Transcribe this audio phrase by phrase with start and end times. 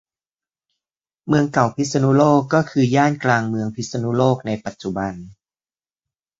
[1.27, 5.13] เมืองเก่าพิษณุโลกก็คือย่านกลางเมืองพิษณุโลกในปัจจุบัน